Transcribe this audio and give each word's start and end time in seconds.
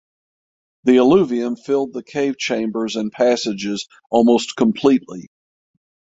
The 0.85 0.97
alluvium 0.97 1.55
filled 1.55 1.93
the 1.93 2.01
cave 2.01 2.35
chambers 2.39 2.95
and 2.95 3.11
passages 3.11 3.87
almost 4.09 4.55
completely. 4.55 5.27